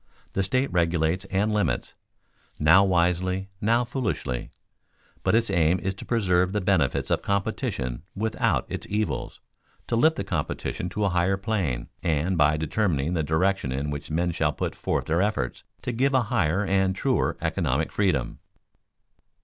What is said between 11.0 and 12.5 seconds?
a higher plane, and,